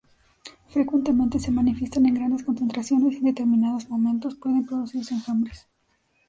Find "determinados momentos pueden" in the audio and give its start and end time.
3.25-4.65